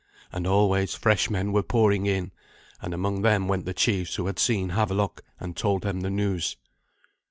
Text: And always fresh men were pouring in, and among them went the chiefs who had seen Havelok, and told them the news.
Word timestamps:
And 0.31 0.47
always 0.47 0.95
fresh 0.95 1.29
men 1.29 1.51
were 1.53 1.61
pouring 1.61 2.07
in, 2.07 2.31
and 2.81 2.91
among 2.91 3.21
them 3.21 3.47
went 3.47 3.65
the 3.65 3.73
chiefs 3.75 4.15
who 4.15 4.25
had 4.25 4.39
seen 4.39 4.69
Havelok, 4.69 5.21
and 5.39 5.55
told 5.55 5.83
them 5.83 6.01
the 6.01 6.09
news. 6.09 6.57